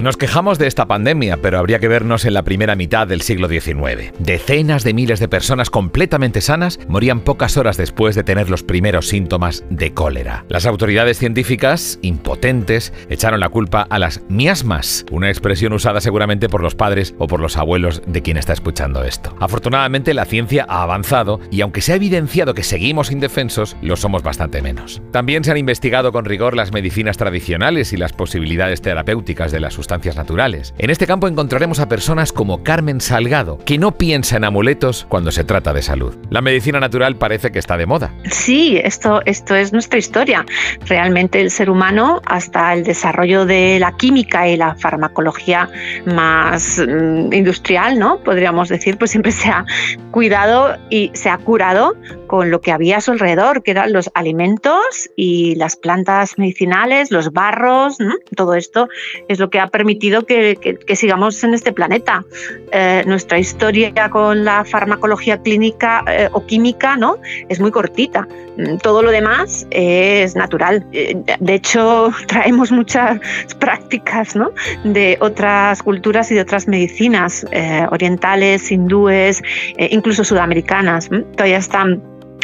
[0.00, 3.48] Nos quejamos de esta pandemia, pero habría que vernos en la primera mitad del siglo
[3.48, 4.12] XIX.
[4.20, 9.08] Decenas de miles de personas completamente sanas morían pocas horas después de tener los primeros
[9.08, 10.44] síntomas de cólera.
[10.48, 16.62] Las autoridades científicas, impotentes, echaron la culpa a las miasmas, una expresión usada seguramente por
[16.62, 19.34] los padres o por los abuelos de quien está escuchando esto.
[19.40, 24.22] Afortunadamente la ciencia ha avanzado y aunque se ha evidenciado que seguimos indefensos, lo somos
[24.22, 25.02] bastante menos.
[25.10, 29.74] También se han investigado con rigor las medicinas tradicionales y las posibilidades terapéuticas de las
[29.74, 30.74] sustancias naturales.
[30.78, 35.30] En este campo encontraremos a personas como Carmen Salgado, que no piensa en amuletos cuando
[35.30, 36.14] se trata de salud.
[36.30, 38.12] La medicina natural parece que está de moda.
[38.30, 40.44] Sí, esto, esto es nuestra historia.
[40.86, 45.70] Realmente el ser humano, hasta el desarrollo de la química y la farmacología
[46.06, 48.18] más mm, industrial, ¿no?
[48.18, 49.64] Podríamos decir, pues siempre se ha
[50.10, 51.96] cuidado y se ha curado
[52.28, 57.10] con lo que había a su alrededor, que eran los alimentos y las plantas medicinales,
[57.10, 57.98] los barros,
[58.36, 58.88] todo esto
[59.26, 60.56] es lo que ha permitido que,
[60.94, 62.24] sigamos en este planeta.
[62.72, 67.16] Eh, nuestra historia con la farmacología clínica eh, o química ¿no?
[67.48, 68.28] es muy cortita.
[68.56, 70.84] Mm, todo lo demás es natural.
[70.92, 73.20] Eh, de hecho, traemos muchas
[73.58, 74.52] prácticas ¿no?
[74.84, 77.46] de otras culturas y de otras medicinas
[77.90, 79.42] orientales, hindúes,
[79.78, 81.08] incluso sudamericanas.
[81.36, 82.02] Todavía están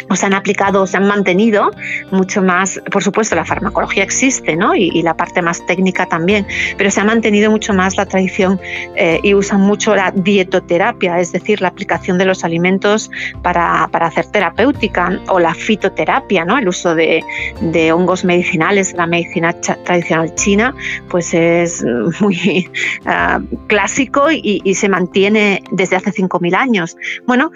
[0.09, 1.71] o se han aplicado, se han mantenido
[2.11, 4.75] mucho más, por supuesto la farmacología existe, ¿no?
[4.75, 6.47] Y, la parte más técnica también,
[6.77, 8.59] pero se ha mantenido mucho más la tradición
[8.95, 13.11] eh, y usan mucho la dietoterapia, es decir, la aplicación de los alimentos
[13.43, 16.57] para, para hacer terapéutica o la fitoterapia, ¿no?
[16.57, 17.23] El uso de,
[17.61, 20.73] de hongos medicinales, la medicina tradicional china,
[21.09, 21.85] pues es
[22.19, 22.69] muy
[23.05, 26.97] ah, clásico y, y se mantiene desde hace 5.000 años.
[27.27, 27.51] Bueno,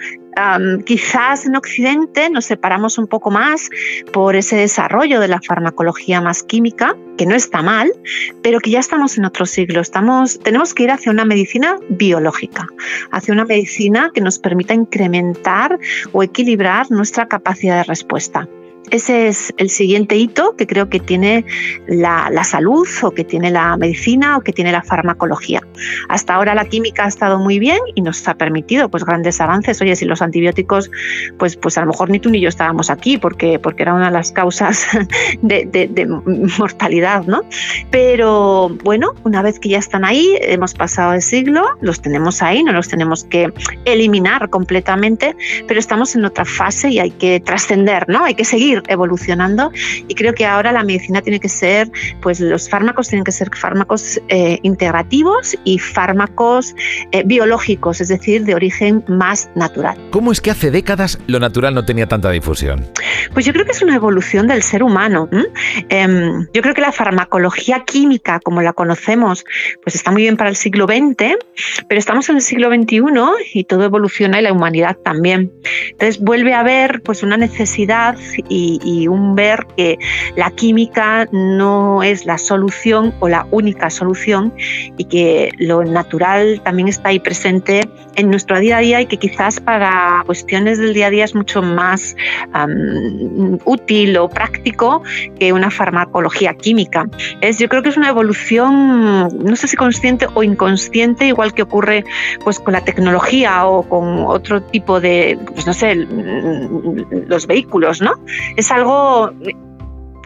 [0.84, 3.68] quizás en Occidente nos separamos un poco más
[4.12, 7.92] por ese desarrollo de la farmacología más química, que no está mal,
[8.42, 9.80] pero que ya estamos en otro siglo.
[9.80, 12.66] Estamos, tenemos que ir hacia una medicina biológica,
[13.10, 15.78] hacia una medicina que nos permita incrementar
[16.12, 18.48] o equilibrar nuestra capacidad de respuesta.
[18.90, 21.44] Ese es el siguiente hito que creo que tiene
[21.86, 25.62] la, salud o que tiene la medicina o que tiene la farmacología.
[26.08, 29.80] Hasta ahora la química ha estado muy bien y nos ha permitido pues grandes avances.
[29.80, 30.90] Oye, si los antibióticos,
[31.38, 34.06] pues, pues a lo mejor ni tú ni yo estábamos aquí porque, porque era una
[34.06, 34.86] de las causas
[35.42, 36.06] de, de
[36.58, 37.42] mortalidad, ¿no?
[37.90, 42.62] Pero bueno, una vez que ya están ahí, hemos pasado el siglo, los tenemos ahí,
[42.62, 43.52] no los tenemos que
[43.84, 45.36] eliminar completamente,
[45.68, 48.24] pero estamos en otra fase y hay que trascender, ¿no?
[48.24, 49.72] Hay que seguir evolucionando
[50.08, 53.50] y creo que ahora la medicina tiene que ser, pues los fármacos tienen que ser
[53.54, 56.74] fármacos eh, integrativos y fármacos
[57.12, 59.98] eh, biológicos, es decir, de origen más natural.
[60.10, 62.86] ¿Cómo es que hace décadas lo natural no tenía tanta difusión?
[63.32, 65.28] Pues yo creo que es una evolución del ser humano.
[65.88, 69.44] Em, yo creo que la farmacología química, como la conocemos,
[69.82, 71.36] pues está muy bien para el siglo XX,
[71.88, 73.00] pero estamos en el siglo XXI
[73.54, 75.52] y todo evoluciona y la humanidad también.
[75.90, 78.16] Entonces vuelve a haber pues una necesidad
[78.48, 79.98] y y, un ver que
[80.36, 84.52] la química no es la solución o la única solución
[84.96, 89.16] y que lo natural también está ahí presente en nuestro día a día y que
[89.16, 92.16] quizás para cuestiones del día a día es mucho más
[93.64, 95.02] útil o práctico
[95.38, 97.08] que una farmacología química.
[97.40, 101.62] Es, yo creo que es una evolución, no sé si consciente o inconsciente, igual que
[101.62, 102.04] ocurre
[102.44, 106.06] pues con la tecnología o con otro tipo de, pues no sé,
[107.26, 108.12] los vehículos, ¿no?
[108.60, 109.32] Es algo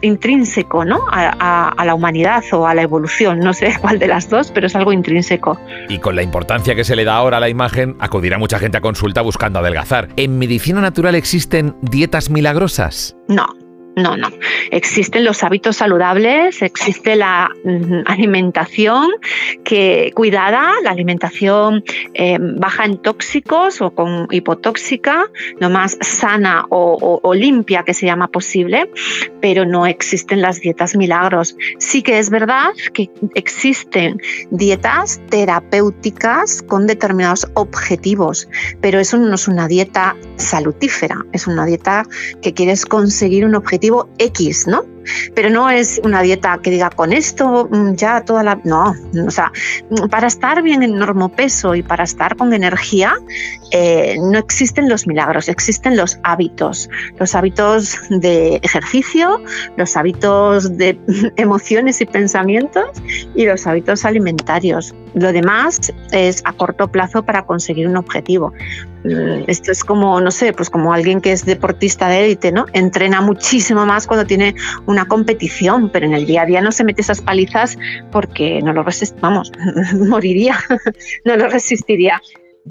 [0.01, 1.05] intrínseco ¿no?
[1.11, 4.67] A, a, la humanidad o a la evolución, no sé cuál de las dos, pero
[4.67, 5.59] es algo intrínseco.
[5.89, 8.77] Y con la importancia que se le da ahora a la imagen, acudirá mucha gente
[8.77, 10.09] a consulta buscando adelgazar.
[10.17, 13.15] ¿En medicina natural existen dietas milagrosas?
[13.27, 13.47] No,
[13.95, 14.27] no, no.
[14.71, 19.09] Existen los hábitos saludables, existe la mm, alimentación
[19.63, 21.83] que cuidada, la alimentación
[22.13, 25.27] eh, baja en tóxicos o con hipotóxica,
[25.59, 28.89] lo más sana o, limpia que se llama posible,
[29.41, 31.55] pero no existen las dietas milagros.
[31.79, 34.21] Sí que es verdad que existen
[34.51, 38.47] dietas terapéuticas con determinados objetivos,
[38.81, 42.03] pero eso no es una dieta salutífera, es una dieta
[42.41, 43.84] que quieres conseguir un objetivo
[44.17, 44.83] X, ¿no?
[45.35, 48.59] Pero no es una dieta que diga con esto mm, ya toda la...
[48.63, 48.95] No,
[49.25, 49.51] o sea,
[50.09, 50.95] para estar bien en
[51.35, 53.15] peso y para estar con energía,
[53.71, 56.89] eh, no existen los milagros, existen los hábitos,
[57.19, 59.41] los hábitos de ejercicio,
[59.77, 60.99] los hábitos de
[61.35, 62.85] emociones y pensamientos
[63.35, 64.95] y los hábitos alimentarios.
[65.13, 68.51] Lo demás es a corto plazo para conseguir un objetivo
[68.94, 68.94] Mm,
[69.47, 72.65] esto es como, no sé, pues como alguien que es deportista de élite, ¿no?
[72.73, 74.55] Entrena muchísimo más cuando tiene
[74.85, 77.77] una competición, pero en el día a día no se mete esas palizas
[78.11, 79.51] porque no lo resist, vamos,
[79.93, 80.57] moriría,
[81.25, 82.21] no lo resistiría.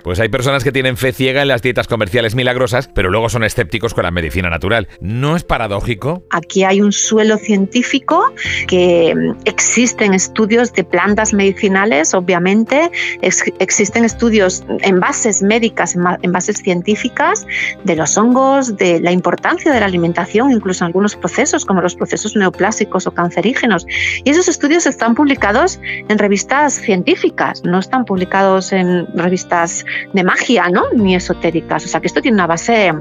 [0.02, 3.44] Pues hay personas que tienen fe ciega en las dietas comerciales milagrosas, pero luego son
[3.44, 4.88] escépticos con la medicina natural.
[5.00, 6.25] ¿No es paradójico?
[6.31, 8.32] Aquí hay un suelo científico
[8.67, 16.56] que mm, existen estudios de plantas medicinales, obviamente, existen estudios en bases médicas, en, bases
[16.56, 17.47] científicas
[17.85, 21.94] de los hongos, de la importancia de la alimentación, incluso en algunos procesos como los
[21.94, 23.87] procesos neoplásicos o cancerígenos.
[24.25, 30.69] Y esos estudios están publicados en revistas científicas, no están publicados en revistas de magia,
[30.71, 30.85] ¿no?
[30.95, 31.85] Ni esotéricas.
[31.85, 32.93] O sea que esto tiene una base,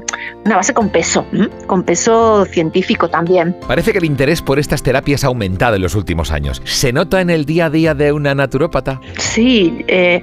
[0.44, 1.26] una base con peso,
[1.66, 3.56] con peso científico también.
[3.66, 6.62] Parece que el interés por estas terapias ha aumentado en los últimos años.
[6.64, 9.00] ¿Se nota en el día a día de una naturópata?
[9.18, 10.20] Sí, eh,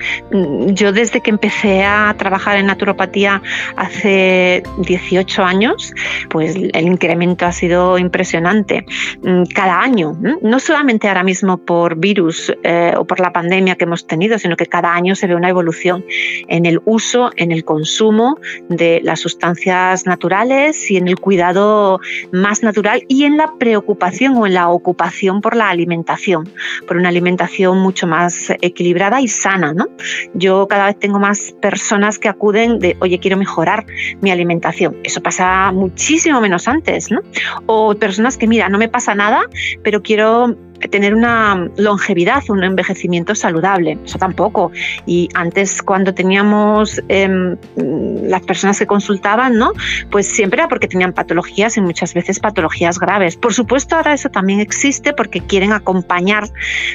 [0.68, 3.42] yo desde que empecé a trabajar en naturopatía
[3.76, 5.94] hace 18 años,
[6.30, 8.86] pues el incremento ha sido impresionante.
[9.24, 13.86] Mm, cada año, no solamente ahora mismo por virus eh, o por la pandemia que
[13.86, 16.04] hemos tenido, sino que cada año se ve una evolución
[16.52, 18.38] en el uso, en el consumo
[18.70, 22.00] de las sustancias naturales y en el cuidado
[22.32, 26.50] más natural y en la preocupación o en la ocupación por la alimentación,
[26.88, 29.74] por una alimentación mucho más equilibrada y sana.
[29.74, 29.88] ¿no?
[30.34, 33.86] Yo cada vez tengo más personas que acuden de, oye, quiero mejorar
[34.20, 34.98] mi alimentación.
[35.04, 37.10] Eso pasa muchísimo menos antes.
[37.10, 37.22] ¿no?
[37.66, 39.44] O personas que, mira, no me pasa nada,
[39.84, 40.58] pero quiero
[40.90, 43.98] tener una longevidad, un envejecimiento saludable.
[44.06, 44.72] Eso tampoco.
[45.06, 49.74] Y antes, cuando teníamos em, las personas que consultaban, ¿no?
[50.10, 53.36] Pues siempre era porque tenían patologías y muchas veces patologías graves.
[53.38, 56.50] Por supuesto, ahora eso también existe porque quieren acompañar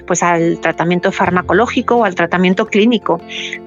[0.07, 3.21] pues, al tratamiento farmacológico o al tratamiento clínico.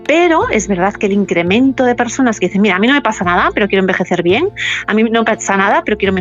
[0.05, 3.01] Pero es verdad que el incremento de personas que dicen, mira, a mí no me
[3.01, 4.49] pasa nada, pero quiero envejecer bien,
[4.87, 6.15] a mí no me pasa nada, pero quiero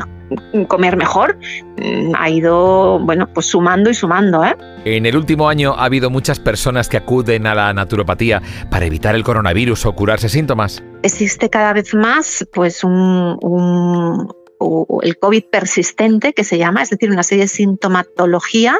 [0.67, 1.39] comer mejor,
[1.79, 4.45] mm, ha ido, bueno, pues sumando y sumando.
[4.45, 4.57] ¿eh?
[4.85, 9.15] En el último año ha habido muchas personas que acuden a la naturopatía para evitar
[9.15, 10.83] el coronavirus o curarse síntomas.
[11.03, 17.11] Existe cada vez más pues un, o el COVID persistente, que se llama, es decir,
[17.11, 18.79] una serie de sintomatología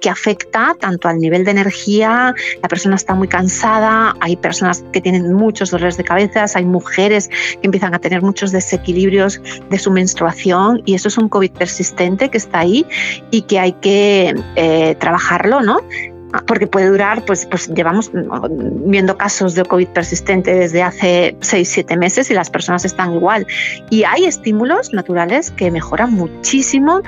[0.00, 5.00] que afecta tanto al nivel de energía, la persona está muy cansada, hay personas que
[5.00, 9.40] tienen muchos dolores de cabeza, hay mujeres que empiezan a tener muchos desequilibrios
[9.70, 12.86] de su menstruación y eso es un COVID persistente que está ahí
[13.30, 15.80] y que hay que eh, trabajarlo, ¿no?
[16.46, 18.10] Porque puede durar, pues, pues llevamos
[18.84, 23.46] viendo casos de COVID persistente desde hace 6-7 meses y las personas están igual.
[23.90, 27.02] Y hay estímulos naturales que mejoran muchísimo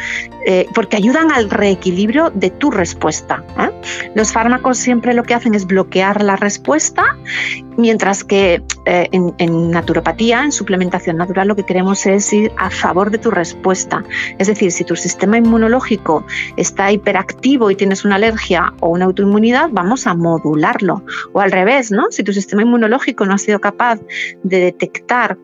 [0.47, 3.43] eh, porque ayudan al reequilibrio de tu respuesta.
[3.59, 3.71] ¿eh?
[4.15, 7.17] Los fármacos siempre lo que hacen es bloquear la respuesta,
[7.81, 13.11] mientras que eh, en, naturopatía, en suplementación natural, lo que queremos es ir a favor
[13.11, 14.05] de tu respuesta.
[14.39, 16.25] Es decir, si tu sistema inmunológico
[16.57, 21.05] está hiperactivo y tienes una alergia o una autoinmunidad, vamos a modularlo.
[21.33, 22.07] O al revés, ¿no?
[22.11, 24.01] Si tu sistema inmunológico no ha sido capaz
[24.43, 25.37] de detectar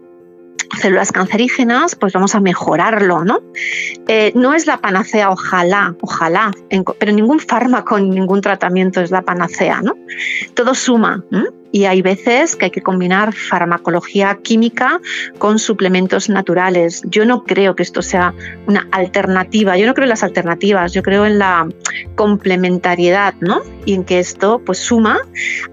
[0.80, 3.40] células cancerígenas, pues vamos a mejorarlo, ¿no?
[4.08, 6.50] Eh, no es la panacea, ojalá, ojalá,
[6.98, 9.94] pero ningún fármaco, ningún tratamiento es la panacea, ¿no?
[10.54, 11.24] Todo suma
[11.72, 15.00] y hay veces que hay que combinar farmacología química
[15.38, 17.02] con suplementos naturales.
[17.06, 18.34] Yo no creo que esto sea
[18.66, 21.68] una alternativa, yo no creo en las alternativas, yo creo en la
[22.14, 23.60] complementariedad, ¿no?
[23.84, 25.18] Y en que esto pues suma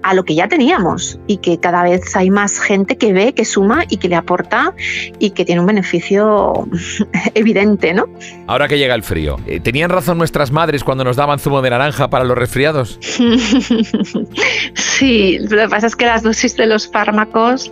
[0.01, 3.45] a lo que ya teníamos y que cada vez hay más gente que ve, que
[3.45, 4.73] suma y que le aporta
[5.19, 6.67] y que tiene un beneficio
[7.33, 8.05] evidente, ¿no?
[8.47, 11.69] Ahora que llega el frío, eh, ¿tenían razón nuestras madres cuando nos daban zumo de
[11.69, 12.99] naranja para los resfriados?
[14.75, 17.71] sí, lo que pasa es que las dosis de los fármacos,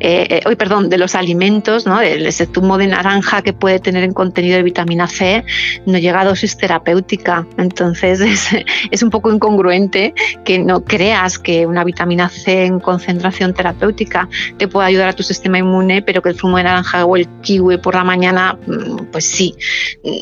[0.00, 2.00] eh, eh perdón, de los alimentos, ¿no?
[2.00, 5.44] ese zumo de naranja que puede tener en contenido de vitamina C,
[5.86, 7.46] no llega a dosis terapéutica.
[7.56, 8.20] Entonces
[8.90, 14.68] es, un poco incongruente que no creas que una vitamina C en concentración terapéutica te
[14.68, 17.78] pueda ayudar a tu sistema inmune, pero que el zumo de naranja o el kiwi
[17.78, 19.54] por la mañana, mm, pues sí,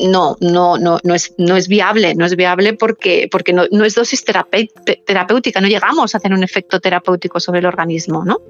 [0.09, 3.85] no, no, no, no, es, no es viable, no es viable porque, porque no, no
[3.85, 8.41] es dosis terapéutica, no llegamos a tener un efecto terapéutico sobre el organismo, ¿no?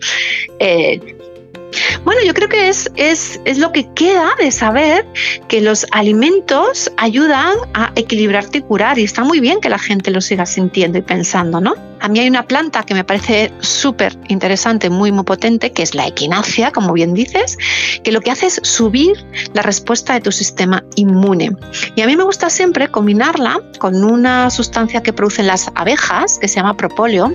[0.60, 1.00] Eh,
[2.04, 5.06] bueno, yo creo que es, es, es, lo que queda de saber
[5.48, 10.12] que los alimentos ayudan a equilibrarte y curar y está muy bien que la gente
[10.12, 11.76] lo siga sintiendo y pensando, ¿no?
[12.00, 15.96] A mí hay una planta que me parece súper interesante, muy, muy potente, que es
[15.96, 17.58] la equinacia, como bien dices,
[18.04, 19.14] que lo que hace es subir
[19.54, 21.56] la respuesta de tu sistema inmune.
[21.96, 26.48] Y a mí me gusta siempre combinarla con una sustancia que producen las abejas, que
[26.48, 27.34] se llama propóleo,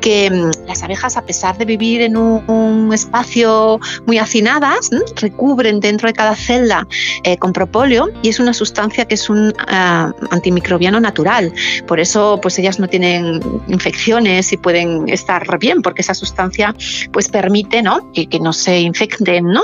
[0.00, 3.75] que mm, las abejas, a pesar de vivir en un, espacio
[4.06, 6.86] muy hacinadas, recubren dentro de cada celda
[7.22, 11.52] eh, con propóleo y es una sustancia que es un ah, antimicrobiano natural.
[11.86, 16.74] Por eso pues ellas no tienen infecciones y pueden estar bien porque esa sustancia
[17.12, 18.12] pues permite ¿no?
[18.12, 19.44] que, que no se infecten.
[19.44, 19.62] ¿no?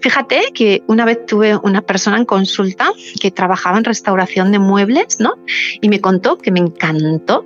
[0.00, 5.20] Fíjate que una vez tuve una persona en consulta que trabajaba en restauración de muebles
[5.20, 5.34] ¿no?
[5.80, 7.44] y me contó que me encantó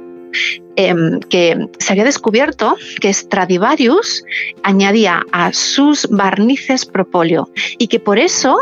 [0.76, 4.24] Em, que se había descubierto que Stradivarius
[4.62, 8.56] añadía a sus barnices propóleo y que por eso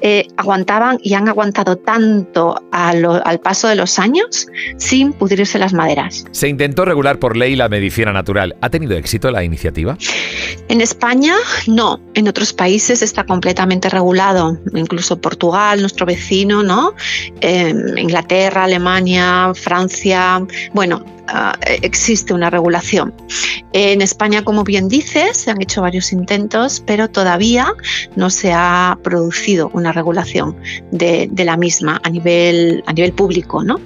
[0.00, 6.24] eh, aguantaban y han aguantado tanto al paso de los años sin pudrirse las maderas.
[6.32, 8.56] Se intentó regular por ley la medicina natural.
[8.60, 9.96] ¿Ha tenido éxito la iniciativa?
[10.68, 11.36] En España
[11.68, 16.94] no, en otros países está completamente regulado, incluso Portugal, nuestro vecino, ¿no?
[17.40, 23.14] Em, Inglaterra, Alemania, Francia, bueno, Ah, existe una regulación.
[23.72, 27.72] En España, como bien dices, se han hecho varios intentos, pero todavía
[28.16, 30.56] no se ha producido una regulación
[30.90, 33.62] de, la misma a nivel, a nivel público.
[33.62, 33.80] ¿no?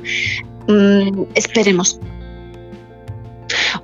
[0.66, 2.00] Mm, esperemos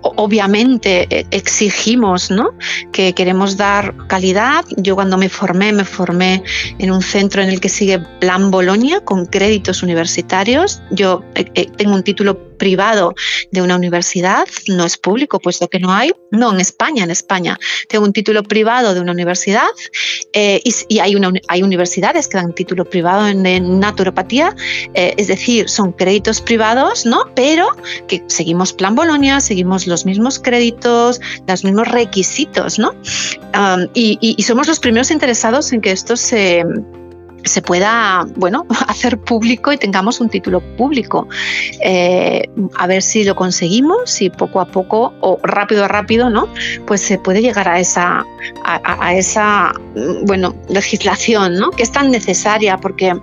[0.00, 2.54] obviamente eh, exigimos ¿no?
[2.92, 4.64] que queremos dar calidad.
[4.76, 6.42] Yo cuando me formé, me formé
[6.78, 10.82] en un centro en el que sigue Plan Bolonia con créditos universitarios.
[10.90, 13.12] Yo eh, eh, tengo un título privado
[13.50, 17.58] de una universidad, no es público, puesto que no hay, no en España, en España
[17.88, 19.66] tengo un título privado de una universidad
[20.32, 21.16] y, hay,
[21.48, 24.54] hay universidades que dan título privado en, naturopatía,
[24.94, 27.24] es decir, son créditos privados, ¿no?
[27.34, 27.66] pero
[28.06, 32.94] que seguimos Plan Bolonia, seguimos los mismos créditos, los mismos requisitos, ¿no?
[33.92, 36.62] y, somos los primeros interesados en que esto se
[37.44, 41.28] se pueda, bueno, hacer público y tengamos un título público.
[41.80, 46.48] Eh, a ver si lo conseguimos y poco a poco o rápido a rápido, ¿no?
[46.86, 48.24] Pues se puede llegar a esa,
[48.64, 51.70] a, esa, mm, bueno, legislación, ¿no?
[51.70, 53.14] Que es tan necesaria porque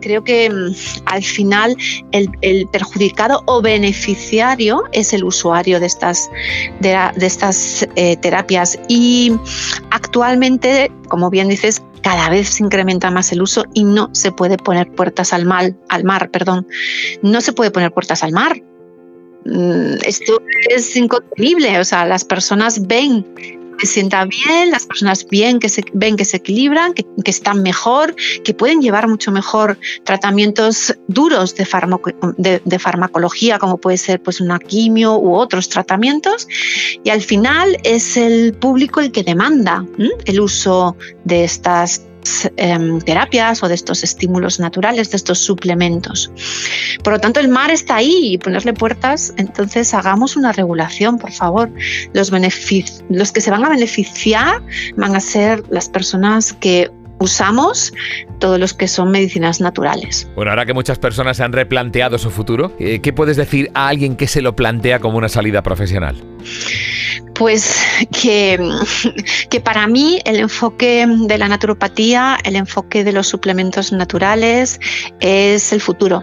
[0.00, 0.74] creo que mm,
[1.06, 1.76] al final
[2.12, 6.30] el, perjudicado o beneficiario es el usuario de estas,
[6.80, 9.32] de, estas eh, terapias y
[10.04, 14.58] actualmente, como bien dices, cada vez se incrementa más el uso y no se puede
[14.58, 16.66] poner puertas al, mal, al mar, perdón.
[17.22, 18.60] No se puede poner puertas al mar.
[19.46, 23.26] Mm, esto es incontenible, o sea, las personas ven
[23.78, 28.14] que sienta bien, las personas bien que se, ven que se equilibran, que, están mejor,
[28.44, 34.58] que pueden llevar mucho mejor tratamientos duros de, de, farmacología, como puede ser pues, una
[34.58, 36.46] quimio u otros tratamientos.
[37.02, 39.84] Y al final es el público el que demanda
[40.24, 42.02] el uso de estas
[42.56, 46.30] Em, terapias o de estos estímulos naturales, de estos suplementos.
[47.02, 51.32] Por lo tanto, el mar está ahí y ponerle puertas, entonces hagamos una regulación, por
[51.32, 51.70] favor.
[52.14, 54.62] Los, los que se van a beneficiar
[54.96, 57.92] van a ser las personas que usamos
[58.38, 60.28] todos los que son medicinas naturales.
[60.34, 63.88] Bueno, ahora que muchas personas se han replanteado su futuro, eh, ¿qué puedes decir a
[63.88, 66.33] alguien que se lo plantea como una salida profesional?
[67.34, 67.82] Pues
[68.12, 68.58] que,
[69.50, 74.78] que, para mí el enfoque de la naturopatía, el enfoque de los suplementos naturales
[75.20, 76.22] es el futuro,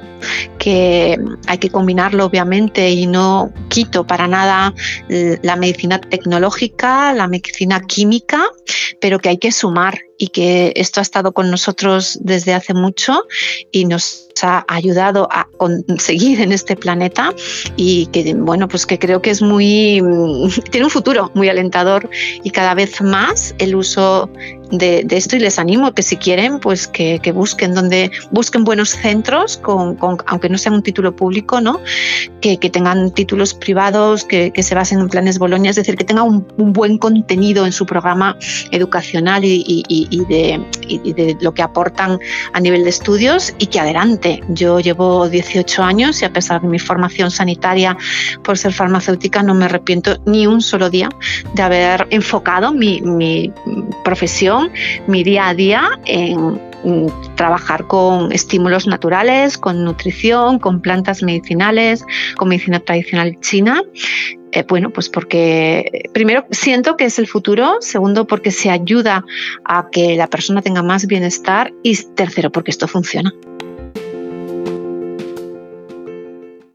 [0.58, 4.74] que hay que combinarlo obviamente y no quito para nada
[5.10, 8.46] la medicina tecnológica, la medicina química,
[9.02, 13.24] pero que hay que sumar y que esto ha estado con nosotros desde hace mucho
[13.72, 17.34] y nos ha ayudado a conseguir en este planeta
[17.76, 20.02] y que bueno pues que creo que es muy
[20.72, 22.10] tiene un futuro muy alentador
[22.44, 24.30] y cada vez más el uso
[24.72, 29.58] de, esto y les animo que si quieren, pues que, busquen donde busquen buenos centros,
[29.58, 31.80] con, aunque no sean un título público, ¿no?
[32.40, 36.72] Que, tengan títulos privados, que, se basen en planes Bolonia, es decir, que tengan un,
[36.74, 38.38] buen contenido en su programa
[38.72, 40.62] educacional y, de,
[41.14, 42.20] de lo que aportan
[42.54, 44.42] a nivel de estudios y que adelante.
[44.50, 47.98] Yo llevo 18 años y a pesar de mi formación sanitaria
[48.44, 51.10] por ser farmacéutica, no me arrepiento ni un solo día
[51.56, 53.52] de haber enfocado mi
[54.04, 54.61] profesión
[55.08, 56.60] mi día a día en
[57.36, 62.04] trabajar con estímulos naturales, con nutrición, con plantas medicinales,
[62.38, 63.84] con medicina tradicional china.
[64.54, 69.24] Eh, bueno, pues porque primero siento que es el futuro, segundo porque se ayuda
[69.64, 73.34] a que la persona tenga más bienestar y tercero porque esto funciona.